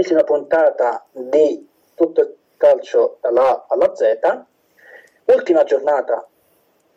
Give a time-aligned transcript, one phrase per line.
[0.00, 4.18] l'ennesima puntata di tutto il calcio dalla A alla Z,
[5.26, 6.26] ultima giornata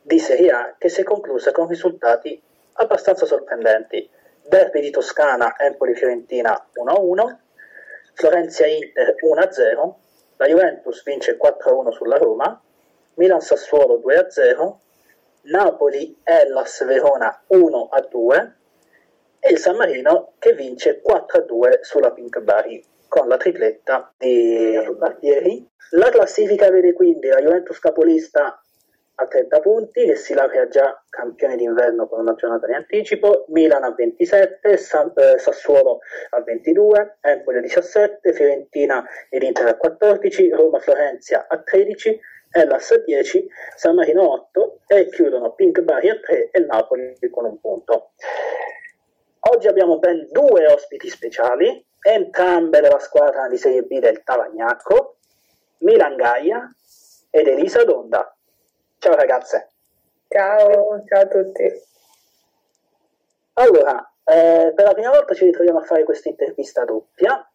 [0.01, 2.41] di Serie A che si è conclusa con risultati
[2.73, 4.09] abbastanza sorprendenti.
[4.47, 7.35] Derby di Toscana, Empoli-Fiorentina 1-1,
[8.13, 9.93] Florenzia-Inter 1-0,
[10.37, 12.61] la Juventus vince 4-1 sulla Roma,
[13.15, 14.75] Milan-Sassuolo 2-0,
[15.41, 18.51] Napoli-Hellas Verona 1-2
[19.39, 25.63] e il San Marino che vince 4-2 sulla Pink Bari con la tripletta di Barbieri.
[25.91, 28.59] La classifica vede quindi la Juventus capolista
[29.15, 33.83] a 30 punti, che si laurea già campione d'inverno con una giornata di anticipo, Milan
[33.83, 35.99] a 27, San, eh, Sassuolo
[36.31, 42.97] a 22, Empoli a 17, Fiorentina ed Inter a 14, Roma-Florenzia a 13, Hellas a
[42.97, 48.13] 10, San Marino 8 e chiudono Pink Bari a 3 e Napoli con un punto.
[49.51, 55.15] Oggi abbiamo ben due ospiti speciali, entrambe della squadra di Serie B del Tavagnacco,
[55.79, 56.69] Milan Gaia
[57.29, 58.35] ed Elisa Donda.
[58.99, 59.69] Ciao ragazze.
[60.27, 61.63] Ciao, ciao a tutti.
[63.53, 67.47] Allora, eh, per la prima volta ci ritroviamo a fare questa intervista doppia.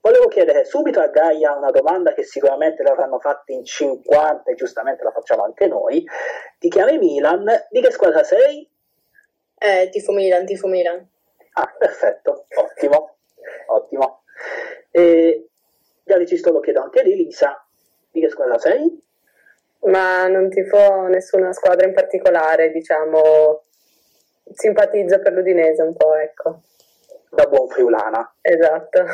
[0.00, 5.04] Volevo chiedere subito a Gaia una domanda che sicuramente l'avranno fatta in 50 e giustamente
[5.04, 6.06] la facciamo anche noi.
[6.58, 8.66] Ti chiami Milan, di che squadra sei?
[9.58, 11.06] Eh, tifo Milan, tifo Milan.
[11.52, 13.09] Ah, perfetto, ottimo,
[13.66, 14.22] ottimo.
[14.90, 15.48] E
[16.04, 17.64] già registro lo chiedo anche ad Elisa,
[18.10, 19.08] di che squadra sei?
[19.82, 23.62] ma non tifo nessuna squadra in particolare, diciamo,
[24.52, 26.62] simpatizzo per l'Udinese un po', ecco.
[27.30, 28.34] Da buon friulana.
[28.40, 29.04] Esatto.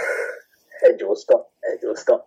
[0.81, 2.27] È giusto, è giusto.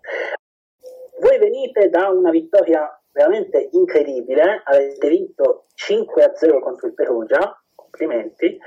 [1.20, 8.58] Voi venite da una vittoria veramente incredibile, avete vinto 5-0 contro il Perugia, complimenti,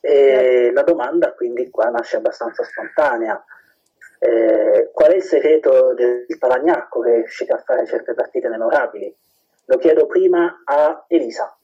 [0.00, 3.42] e la domanda quindi qua nasce abbastanza spontanea
[4.22, 9.14] eh, qual è il segreto del Palagnacco che riuscite a fare certe partite memorabili?
[9.64, 11.56] Lo chiedo prima a Elisa.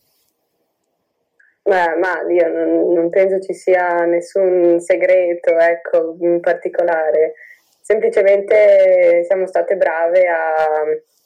[1.63, 7.35] Beh, ma io non, non, penso ci sia nessun segreto ecco, in particolare,
[7.83, 10.83] semplicemente siamo state brave a,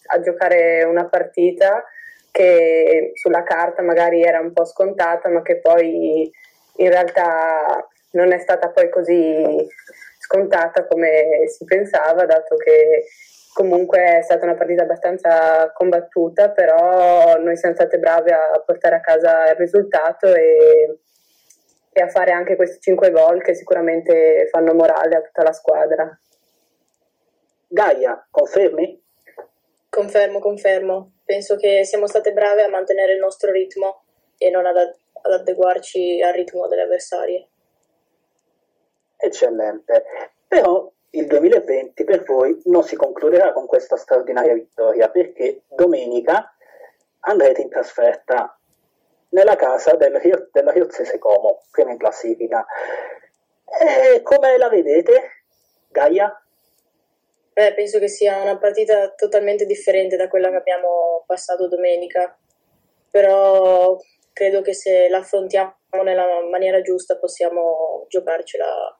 [0.06, 1.84] a giocare una partita
[2.32, 6.28] che sulla carta magari era un po' scontata, ma che poi
[6.76, 9.66] in realtà non è stata poi così
[10.18, 13.04] scontata come si pensava, dato che
[13.52, 19.00] comunque è stata una partita abbastanza combattuta, però noi siamo state brave a portare a
[19.00, 20.98] casa il risultato e,
[21.92, 26.18] e a fare anche questi 5 gol che sicuramente fanno morale a tutta la squadra.
[27.66, 29.02] Gaia, confermi?
[29.88, 31.12] Confermo, confermo.
[31.24, 34.04] Penso che siamo state brave a mantenere il nostro ritmo
[34.38, 37.49] e non ad, ad adeguarci al ritmo delle avversarie
[39.20, 40.04] eccellente.
[40.46, 46.54] Però il 2020 per voi non si concluderà con questa straordinaria vittoria perché domenica
[47.20, 48.58] andrete in trasferta
[49.30, 52.64] nella casa del, della Riozzese Como, prima in classifica.
[53.64, 55.44] E come la vedete,
[55.88, 56.42] Gaia?
[57.52, 62.36] Eh, penso che sia una partita totalmente differente da quella che abbiamo passato domenica,
[63.10, 63.96] però
[64.32, 68.99] credo che se la affrontiamo nella maniera giusta possiamo giocarcela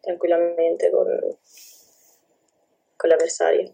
[0.00, 1.06] tranquillamente con,
[2.96, 3.72] con l'avversario.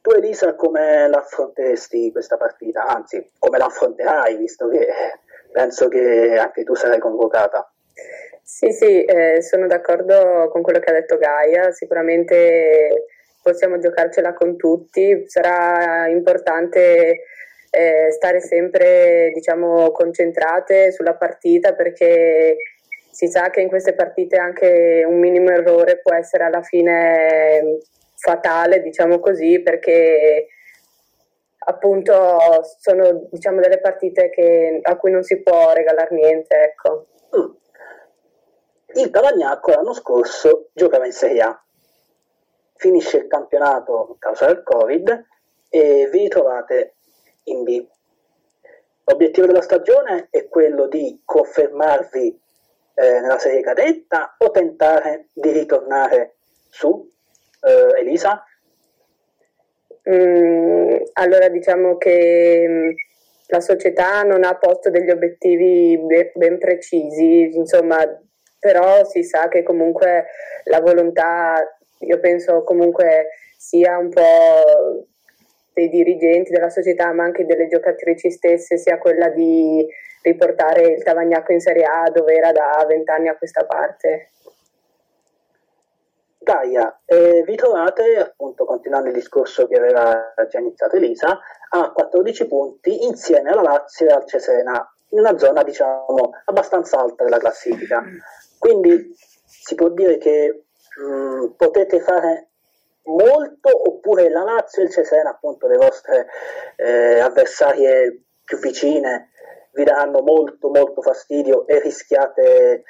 [0.00, 2.86] Tu Elisa come l'affronteresti questa partita?
[2.86, 4.88] Anzi, come l'affronterai, visto che
[5.52, 7.70] penso che anche tu sarai convocata?
[8.42, 13.06] Sì, sì, eh, sono d'accordo con quello che ha detto Gaia, sicuramente
[13.42, 17.24] possiamo giocarcela con tutti, sarà importante
[17.70, 22.56] eh, stare sempre diciamo, concentrate sulla partita perché
[23.10, 27.78] si sa che in queste partite anche un minimo errore può essere alla fine
[28.16, 30.48] fatale, diciamo così, perché
[31.58, 32.12] appunto
[32.78, 36.56] sono diciamo, delle partite che, a cui non si può regalare niente.
[36.56, 37.06] Ecco.
[37.36, 37.50] Mm.
[38.94, 41.62] Il Cavagnacco l'anno scorso giocava in Serie A,
[42.74, 45.26] finisce il campionato a causa del Covid
[45.68, 46.94] e vi ritrovate
[47.44, 47.86] in B.
[49.04, 52.40] L'obiettivo della stagione è quello di confermarvi
[53.00, 56.36] eh, nella serie cadetta o tentare di ritornare
[56.68, 57.08] su,
[57.62, 58.42] eh, Elisa?
[60.10, 62.90] Mm, allora diciamo che mm,
[63.48, 65.98] la società non ha posto degli obiettivi
[66.34, 67.98] ben precisi, insomma,
[68.58, 70.26] però si sa che comunque
[70.64, 71.64] la volontà,
[72.00, 75.06] io penso comunque sia un po'
[75.78, 79.86] dei dirigenti della società, ma anche delle giocatrici stesse, sia quella di
[80.22, 84.30] riportare il Tavagnacco in Serie A dove era da vent'anni a questa parte.
[86.38, 91.38] Gaia, eh, vi trovate, appunto, continuando il discorso che aveva già iniziato Elisa,
[91.70, 97.22] a 14 punti insieme alla Lazio e al Cesena, in una zona, diciamo, abbastanza alta
[97.22, 98.02] della classifica.
[98.58, 99.14] Quindi
[99.44, 100.64] si può dire che
[100.96, 102.48] mh, mm, potete fare
[103.08, 106.26] molto oppure la Lazio e il Cesena, appunto, le vostre
[106.76, 109.30] eh, avversarie più vicine,
[109.72, 112.84] vi daranno molto molto fastidio e rischiate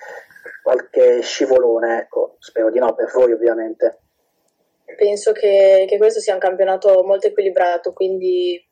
[0.63, 4.01] qualche scivolone, ecco, spero di no per voi ovviamente.
[4.97, 8.65] Penso che, che questo sia un campionato molto equilibrato, quindi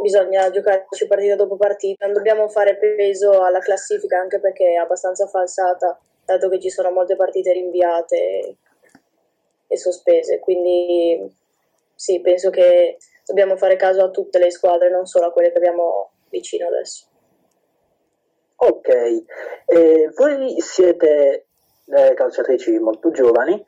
[0.00, 5.26] bisogna giocarci partita dopo partita, non dobbiamo fare peso alla classifica anche perché è abbastanza
[5.26, 8.56] falsata, dato che ci sono molte partite rinviate
[9.66, 11.34] e sospese, quindi
[11.94, 15.58] sì, penso che dobbiamo fare caso a tutte le squadre, non solo a quelle che
[15.58, 17.06] abbiamo vicino adesso.
[18.56, 18.88] Ok,
[19.66, 21.46] eh, voi siete
[21.86, 23.62] eh, calciatrici molto giovani,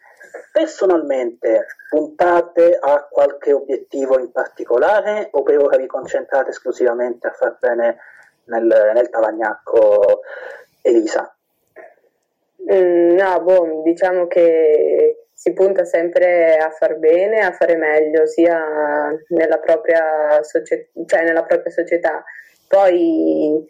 [0.53, 7.59] personalmente puntate a qualche obiettivo in particolare o per ora vi concentrate esclusivamente a far
[7.59, 7.99] bene
[8.45, 10.21] nel, nel Tavagnacco
[10.83, 11.35] Elisa?
[12.73, 18.61] Mm, no, boh, diciamo che si punta sempre a far bene, a fare meglio, sia
[19.29, 22.25] nella propria, socie- cioè nella propria società.
[22.67, 23.65] Poi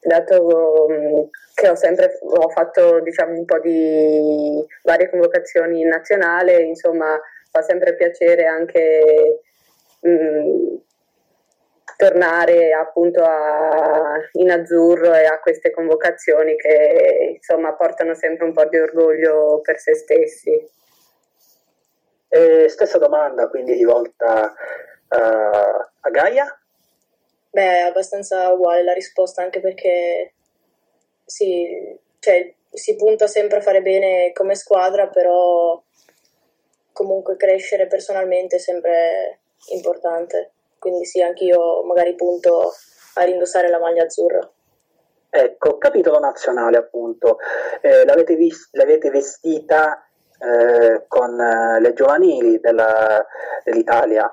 [0.00, 1.22] dato mm,
[1.54, 7.20] che ho sempre ho fatto diciamo, un po' di varie convocazioni in nazionale, insomma
[7.50, 9.40] fa sempre piacere anche
[10.00, 10.74] mh, mm,
[11.98, 18.64] tornare appunto a, in azzurro e a queste convocazioni che insomma portano sempre un po'
[18.64, 20.80] di orgoglio per se stessi.
[22.34, 26.58] Eh, stessa domanda quindi rivolta uh, a Gaia.
[27.50, 30.32] Beh, è abbastanza uguale la risposta, anche perché
[31.26, 35.78] sì, cioè, si punta sempre a fare bene come squadra, però
[36.94, 39.40] comunque crescere personalmente è sempre
[39.72, 40.52] importante.
[40.78, 42.72] Quindi sì, anch'io magari punto
[43.16, 44.50] a rindossare la maglia azzurra.
[45.28, 47.36] Ecco, capitolo nazionale appunto,
[47.82, 50.06] eh, l'avete, vis- l'avete, vestita
[50.42, 53.24] eh, con eh, le giovanili della,
[53.64, 54.30] dell'Italia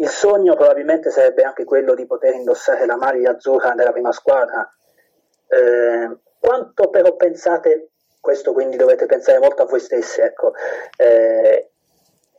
[0.00, 4.70] il sogno probabilmente sarebbe anche quello di poter indossare la maglia azzurra della prima squadra.
[5.48, 7.90] Eh, quanto però pensate,
[8.20, 10.52] questo quindi dovete pensare molto a voi stessi, ecco,
[10.96, 11.70] eh,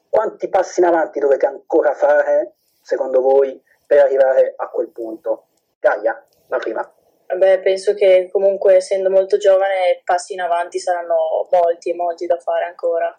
[0.09, 5.47] quanti passi in avanti dovete ancora fare, secondo voi, per arrivare a quel punto?
[5.79, 6.93] Gaia, la prima.
[7.35, 12.37] Beh, penso che comunque essendo molto giovane passi in avanti saranno molti e molti da
[12.37, 13.17] fare ancora.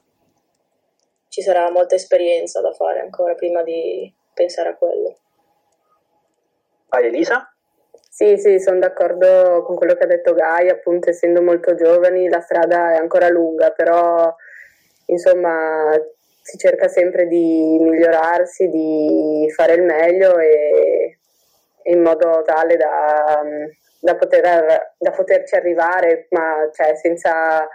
[1.29, 5.17] Ci sarà molta esperienza da fare ancora prima di, pensare a quello.
[6.89, 7.53] Vai Elisa?
[8.09, 12.41] Sì, sì, sono d'accordo con quello che ha detto Gai, appunto essendo molto giovani la
[12.41, 14.35] strada è ancora lunga, però
[15.07, 15.93] insomma
[16.43, 20.90] si cerca sempre di migliorarsi, di fare il meglio e,
[21.85, 23.43] in modo tale da,
[24.01, 27.69] da, poter, da poterci arrivare, ma cioè, senza,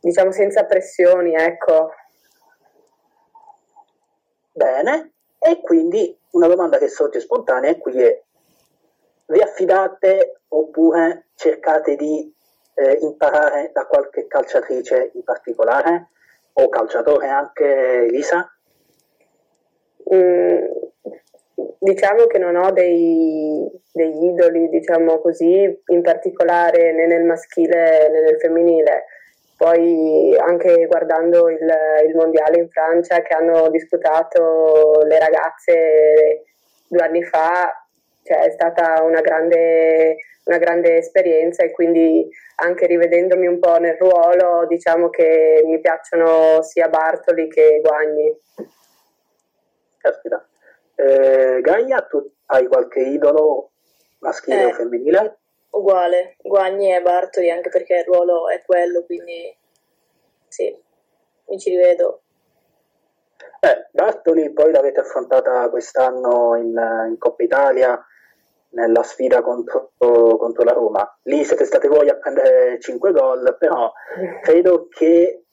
[0.00, 1.90] diciamo, senza pressioni, ecco.
[4.52, 8.22] Bene, e quindi una domanda che sorge spontanea qui è,
[9.26, 12.34] vi affidate oppure cercate di
[12.74, 16.08] eh, imparare da qualche calciatrice in particolare
[16.54, 18.50] o calciatore anche Lisa?
[20.12, 20.87] Mm,
[21.78, 28.20] diciamo che non ho dei, degli idoli, diciamo così, in particolare né nel maschile né
[28.20, 29.04] nel femminile
[29.58, 36.44] poi anche guardando il, il, mondiale in Francia che hanno disputato le ragazze
[36.86, 37.68] due anni fa,
[38.22, 42.28] cioè è stata una grande, una grande esperienza e quindi
[42.60, 48.32] anche rivedendomi un po' nel ruolo diciamo che mi piacciono sia Bartoli che Guagni.
[49.98, 50.47] Caspita.
[51.00, 53.70] Eh, Gaia, tu hai qualche idolo
[54.18, 55.38] maschile eh, o femminile?
[55.70, 59.56] uguale, Guagni e Bartoli anche perché il ruolo è quello, quindi
[60.48, 60.76] sì,
[61.46, 62.22] mi ci rivedo.
[63.60, 68.04] Eh, Bartoli poi l'avete affrontata quest'anno in, in Coppa Italia
[68.70, 71.18] nella sfida contro, contro, la Roma.
[71.22, 73.92] Lì siete state voi a prendere 5 gol, però
[74.42, 75.44] credo che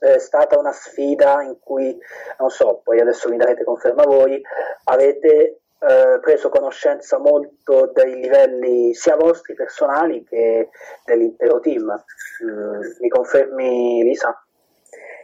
[0.00, 1.96] è stata una sfida in cui,
[2.38, 4.40] non so, poi adesso mi darete conferma voi,
[4.84, 10.68] avete eh, preso conoscenza molto dei livelli sia vostri personali che
[11.04, 12.04] dell'intero team.
[12.44, 14.44] Mm, mi confermi Lisa?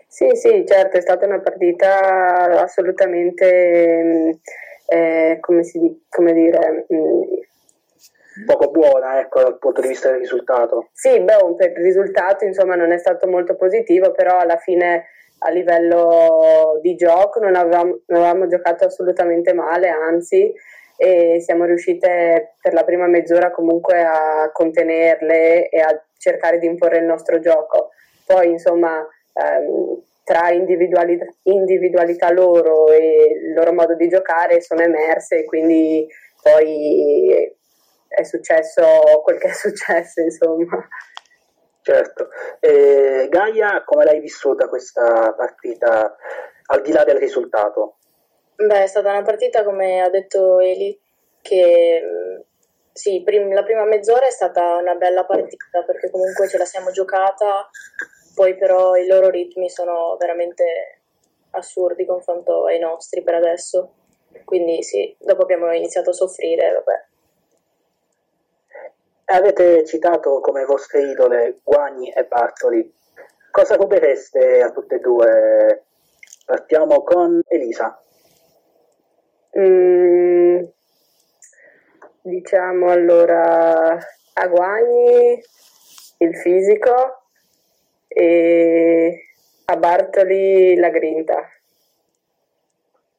[0.08, 4.30] Sì, sì, certo, è stata una partita assolutamente, mm,
[4.86, 7.22] eh, come, si, come dire, mh, mm,
[8.44, 10.88] poco buona ecco, dal punto di vista del risultato.
[10.92, 15.06] Sì, beh, il risultato insomma non è stato molto positivo, però alla fine
[15.38, 20.52] a livello di gioco non avevamo, non avevamo giocato assolutamente male, anzi
[20.98, 26.98] e siamo riuscite per la prima mezz'ora comunque a contenerle e a cercare di imporre
[26.98, 27.90] il nostro gioco.
[28.24, 35.40] Poi insomma ehm, tra individualità, individualità loro e il loro modo di giocare sono emerse
[35.40, 36.06] e quindi
[36.42, 37.55] poi
[38.08, 38.82] è successo
[39.22, 40.88] quel che è successo, insomma.
[41.82, 42.30] Certo.
[42.58, 46.16] E Gaia, come l'hai vissuta questa partita
[46.66, 47.98] al di là del risultato?
[48.56, 50.98] Beh, è stata una partita, come ha detto Eli,
[51.42, 52.02] che
[52.92, 56.90] sì, prim- la prima mezz'ora è stata una bella partita perché comunque ce la siamo
[56.90, 57.68] giocata,
[58.34, 61.02] poi però i loro ritmi sono veramente
[61.50, 63.92] assurdi confronto ai nostri per adesso.
[64.44, 67.04] Quindi sì, dopo abbiamo iniziato a soffrire, vabbè.
[69.28, 72.94] Avete citato come vostre idole Guagni e Bartoli.
[73.50, 75.84] Cosa rubereste a tutte e due?
[76.44, 78.00] Partiamo con Elisa.
[79.58, 80.62] Mm,
[82.22, 83.98] diciamo allora
[84.34, 85.42] a Guagni
[86.18, 87.22] il fisico
[88.06, 89.24] e
[89.64, 91.50] a Bartoli la grinta.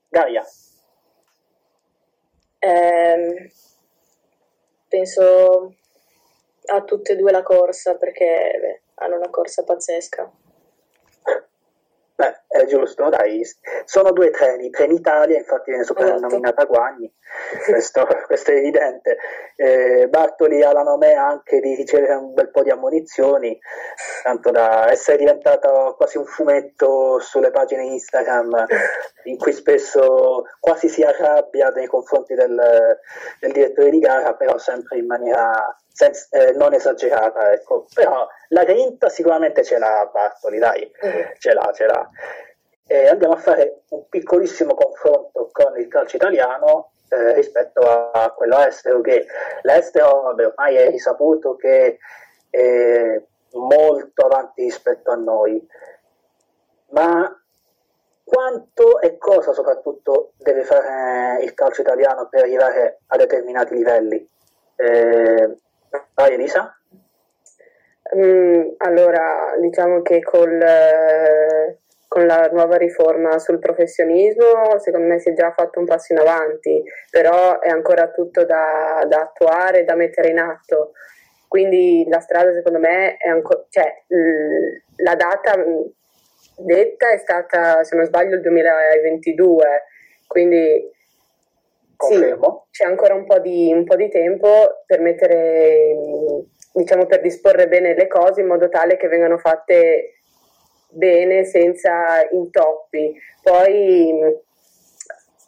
[0.08, 0.46] Gaia.
[2.60, 3.52] Eh,
[4.88, 5.76] penso
[6.68, 10.32] a tutte e due la corsa perché beh, hanno una corsa pazzesca.
[12.16, 13.42] Beh, è giusto, dai,
[13.84, 16.68] sono due treni, Trenitalia, infatti viene soprannominata esatto.
[16.68, 17.14] Guagni,
[17.66, 19.18] questo, questo, è evidente.
[19.58, 23.60] Eh, Bartoli ha la nome anche di ricevere un bel po' di ammonizioni,
[24.24, 28.66] tanto da essere diventato quasi un fumetto sulle pagine Instagram,
[29.24, 32.98] in cui spesso quasi si arrabbia nei confronti del,
[33.42, 37.88] del direttore di gara, però sempre in maniera senza, eh, non esagerata, ecco.
[37.94, 41.22] Però la grinta sicuramente ce l'ha Bartoli, dai, mm.
[41.40, 42.10] ce l'ha, ce l'ha.
[42.88, 48.60] E andiamo a fare un piccolissimo confronto con il calcio italiano eh, rispetto a, quello
[48.60, 49.26] estero, che
[49.62, 52.00] l'estero vabbè, ormai è risaputo che
[52.50, 55.66] è molto avanti rispetto a noi,
[56.90, 57.42] ma
[58.24, 64.30] quanto e cosa soprattutto deve fare il calcio italiano per arrivare a determinati livelli?
[64.76, 65.58] Eh,
[66.14, 66.78] vai Elisa?
[68.16, 71.80] Mm, allora, diciamo che col, eh,
[72.18, 76.20] con la nuova riforma sul professionismo, secondo me si è già fatto un passo in
[76.20, 76.82] avanti,
[77.12, 80.94] però è ancora tutto da, da attuare, da mettere in atto.
[81.48, 84.02] Quindi la strada, secondo me, è ancora, cioè,
[84.96, 85.82] la data mm,
[86.58, 89.84] detta è stata, se non sbaglio, il 2022,
[90.26, 90.92] quindi
[92.00, 92.36] sì,
[92.72, 95.94] c'è ancora un po, di, un po' di tempo per mettere,
[96.74, 100.17] diciamo, per disporre bene le cose in modo tale che vengano fatte
[100.90, 103.14] bene senza intoppi.
[103.42, 104.46] Poi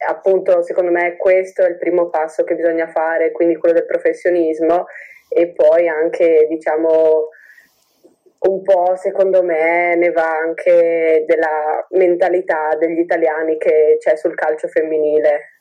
[0.07, 4.85] appunto secondo me questo è il primo passo che bisogna fare, quindi quello del professionismo
[5.27, 7.27] e poi anche diciamo
[8.39, 14.69] un po' secondo me ne va anche della mentalità degli italiani che c'è sul calcio
[14.69, 15.58] femminile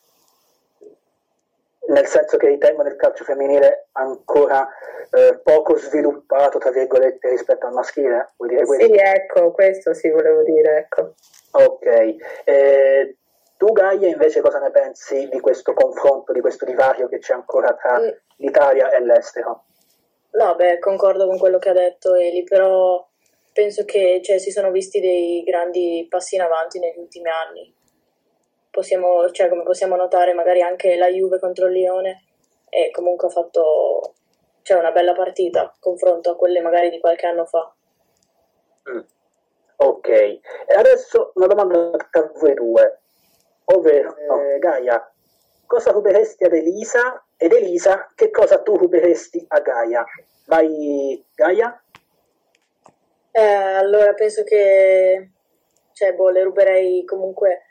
[1.89, 4.69] nel senso che ritengono il calcio femminile ancora
[5.11, 8.33] eh, poco sviluppato, tra virgolette, rispetto al maschile?
[8.37, 8.87] Vuoi dire questo?
[8.87, 11.15] Sì, ecco, questo sì volevo dire, ecco.
[11.53, 12.17] Ok.
[12.45, 13.17] Eh,
[13.57, 17.75] tu Gaia invece cosa ne pensi di questo confronto, di questo divario che c'è ancora
[17.75, 18.09] tra mm.
[18.37, 19.65] l'Italia e l'estero?
[20.33, 23.05] No, beh, concordo con quello che ha detto Eli, però
[23.53, 27.75] penso che cioè, si sono visti dei grandi passi in avanti negli ultimi anni
[28.79, 32.23] possiamo, cioè, come possiamo notare magari anche la Juve contro il Lione
[32.69, 34.15] e comunque ha fatto
[34.63, 37.75] cioè, una bella partita confronto a quelle magari di qualche anno fa.
[38.91, 39.01] Mm.
[39.81, 40.43] Ok, e
[40.77, 43.01] adesso una domanda a voi due,
[43.65, 45.13] ovvero eh, Gaia,
[45.67, 50.05] cosa ruberesti ad Elisa ed Elisa che cosa tu ruberesti a Gaia?
[50.47, 51.83] Vai Gaia?
[53.33, 55.31] Eh, allora penso che
[55.93, 57.68] cioè, boh, le ruberei comunque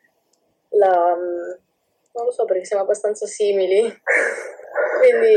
[0.69, 1.15] la...
[1.15, 1.51] Mm,
[2.13, 3.81] non lo so perché siamo abbastanza simili,
[4.99, 5.35] quindi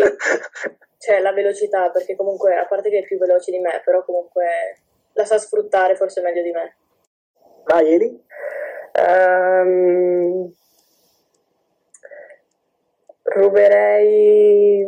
[0.99, 4.79] c'è la velocità, perché comunque, a parte che è più veloce di me, però comunque
[5.13, 6.77] la sa sfruttare forse meglio di me.
[7.65, 8.25] Vai Eli?
[8.95, 10.53] Um,
[13.23, 14.85] ruberei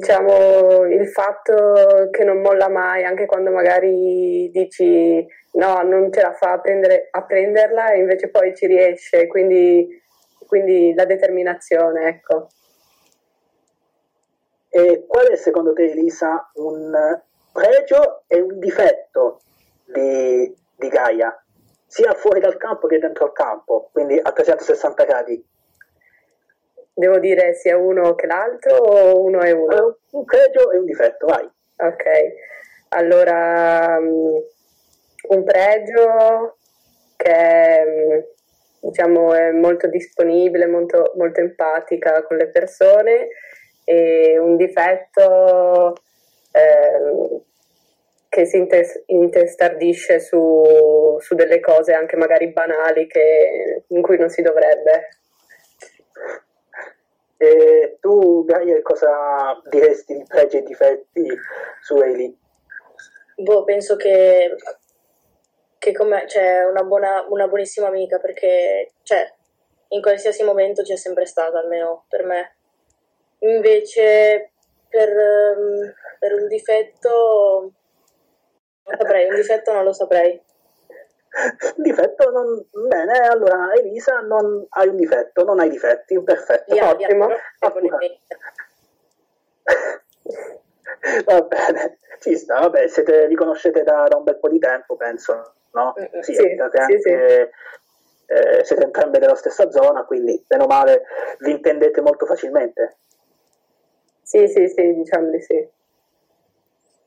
[0.00, 6.32] diciamo il fatto che non molla mai anche quando magari dici no non ce la
[6.32, 9.86] fa a, prendere, a prenderla e invece poi ci riesce quindi,
[10.46, 12.48] quindi la determinazione ecco
[14.72, 17.20] E qual è secondo te, Elisa, un
[17.52, 19.40] pregio e un difetto
[19.84, 21.44] di, di Gaia,
[21.88, 25.44] sia fuori dal campo che dentro il campo, quindi a 360 gradi?
[26.92, 29.98] Devo dire sia uno che l'altro o uno e uno?
[30.10, 31.48] Uh, un pregio e un difetto, vai.
[31.76, 32.04] Ok,
[32.90, 34.42] allora um,
[35.28, 36.56] un pregio
[37.16, 38.24] che um,
[38.80, 43.28] diciamo è molto disponibile, molto, molto empatica con le persone
[43.84, 45.94] e un difetto
[46.52, 47.42] eh,
[48.28, 48.64] che si
[49.06, 55.08] intestardisce su, su, delle cose anche magari banali che, in cui non si dovrebbe.
[57.42, 61.26] E tu, Gaia, cosa diresti di pregi e difetti
[61.80, 62.38] su Eli?
[63.36, 64.56] Boh, penso che,
[65.78, 69.32] che c'è cioè, una, buona, una buonissima amica perché cioè,
[69.88, 72.56] in qualsiasi momento c'è sempre stata, almeno per me.
[73.38, 74.50] Invece
[74.86, 77.72] per, um, per un difetto
[78.84, 80.38] non saprei, un difetto non lo saprei.
[81.76, 82.64] Difetto non...
[82.88, 86.74] Bene, allora Elisa non hai un difetto, non hai difetti, perfetto.
[86.74, 87.28] Yeah, Ottimo.
[91.24, 94.96] Va bene, ci sta, vabbè, siete, vi conoscete da, da, un bel po' di tempo,
[94.96, 95.94] penso, no?
[95.98, 96.20] Mm-hmm.
[96.20, 101.04] Sì, sì, anche, sì, eh, siete entrambe della stessa zona, quindi meno male
[101.38, 102.98] vi intendete molto facilmente.
[104.22, 105.68] Sì, sì, sì, diciamo di sì.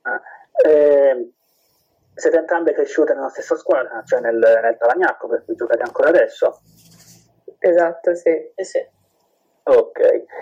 [0.01, 0.21] Ah,
[0.65, 1.31] eh,
[2.15, 6.61] siete entrambe cresciute nella stessa squadra, cioè nel, nel Tavagnacco, per cui giocate ancora adesso?
[7.59, 8.51] Esatto, sì.
[8.55, 8.85] Eh sì.
[9.65, 9.99] Ok,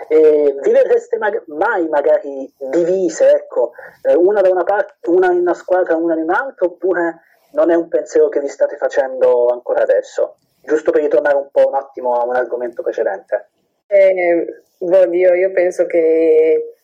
[0.08, 3.70] e vi vedreste mag- mai magari divise, ecco,
[4.02, 7.20] eh, una da una parte, una in una squadra, una in un'altra, oppure
[7.52, 10.38] non è un pensiero che vi state facendo ancora adesso?
[10.60, 13.50] Giusto per ritornare un po' un attimo a un argomento precedente.
[13.86, 16.74] Eh, oddio, io penso che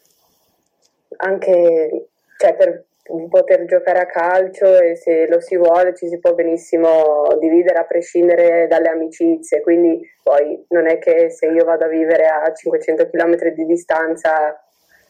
[1.16, 2.08] anche
[2.38, 2.84] cioè per,
[3.28, 7.84] poter giocare a calcio e se lo si vuole ci si può benissimo dividere a
[7.84, 13.08] prescindere dalle amicizie, quindi poi non è che se io vado a vivere a 500
[13.08, 14.62] km di distanza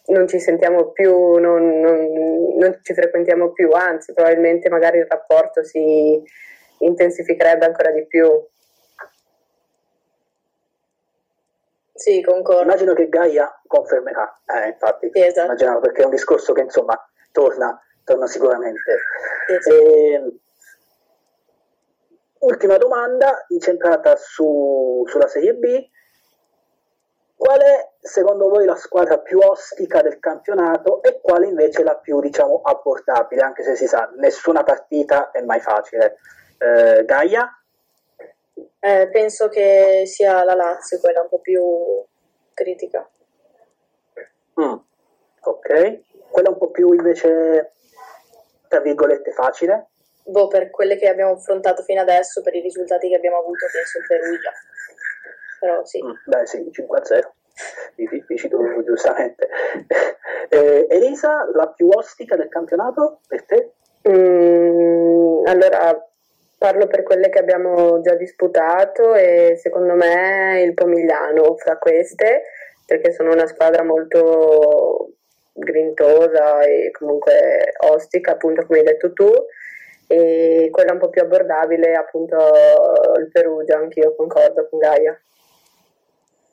[0.06, 5.62] non ci sentiamo più, non, non, non ci frequentiamo più, anzi probabilmente magari il rapporto
[5.64, 6.22] si
[6.78, 8.26] intensificherebbe ancora di più.
[11.92, 12.62] Sì, concordo.
[12.62, 15.46] Immagino che Gaia confermerà, eh, infatti, sì, esatto.
[15.46, 16.96] immaginavo perché è un discorso che insomma
[17.32, 17.78] torna
[18.08, 18.98] torna sicuramente.
[19.66, 20.40] E,
[22.40, 25.88] ultima domanda incentrata su, sulla Serie B.
[27.36, 32.20] Qual è secondo voi la squadra più ostica del campionato e quale invece la più
[32.20, 33.42] diciamo abbordabile?
[33.42, 36.16] Anche se si sa, nessuna partita è mai facile.
[36.58, 37.48] Eh, Gaia?
[38.80, 41.62] Eh, penso che sia la Lazio quella un po' più
[42.54, 43.08] critica.
[44.60, 44.74] Mm,
[45.42, 47.74] ok, quella un po' più invece
[48.68, 49.88] tra virgolette facile?
[50.24, 53.98] Boh, per quelle che abbiamo affrontato fino adesso, per i risultati che abbiamo avuto, penso
[53.98, 54.52] il Perugia.
[55.58, 56.02] Però sì.
[56.04, 57.32] Mm, beh, sì, 5-0.
[58.26, 59.48] Dici tu giustamente.
[60.50, 63.72] Eh, Elisa, la più ostica del campionato per te?
[64.08, 66.08] Mm, allora,
[66.56, 72.44] parlo per quelle che abbiamo già disputato e secondo me il Pomigliano fra queste,
[72.86, 75.17] perché sono una squadra molto
[75.58, 79.30] grintosa e comunque ostica, appunto come hai detto tu,
[80.06, 82.36] e quella un po' più abbordabile appunto
[83.18, 85.20] il Perugia, anch'io concordo con Gaia.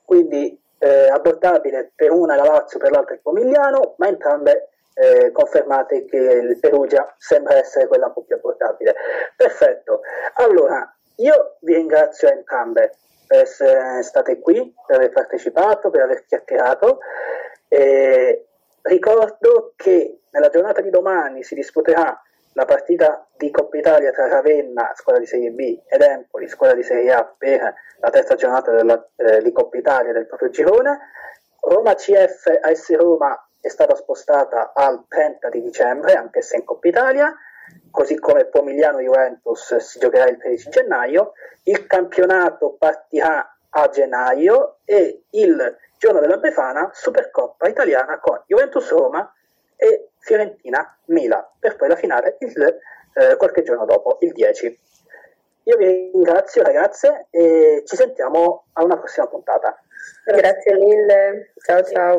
[0.04, 6.06] Quindi eh, abbordabile per una la Lazio, per l'altra il Pomigliano, ma entrambe eh, confermate
[6.06, 8.94] che il Perugia sembra essere quella un po' più abbordabile.
[9.36, 10.02] Perfetto,
[10.36, 17.00] allora io vi ringrazio entrambe per essere state qui, per aver partecipato, per aver chiacchierato.
[17.68, 18.46] Eh,
[18.86, 22.22] Ricordo che nella giornata di domani si disputerà
[22.54, 26.84] la partita di Coppa Italia tra Ravenna, squadra di Serie B, ed Empoli, squadra di
[26.84, 31.00] Serie A, per la terza giornata della, eh, di Coppa Italia del proprio girone.
[31.62, 36.88] Roma CF AS Roma è stata spostata al 30 di dicembre, anche se in Coppa
[36.88, 37.36] Italia,
[37.90, 41.32] così come Pomigliano Juventus si giocherà il 13 gennaio.
[41.64, 49.32] Il campionato partirà a gennaio e il giorno della Befana, Supercoppa italiana con Juventus Roma
[49.76, 52.80] e Fiorentina Mila, per poi la finale il,
[53.14, 54.80] eh, qualche giorno dopo, il 10.
[55.64, 59.80] Io vi ringrazio ragazze e ci sentiamo a una prossima puntata.
[60.26, 62.18] Grazie mille, ciao ciao.